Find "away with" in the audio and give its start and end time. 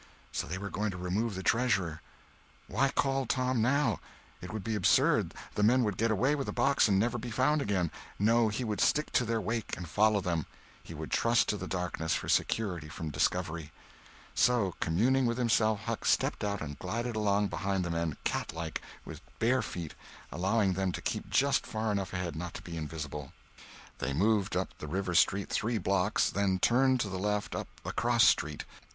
6.09-6.47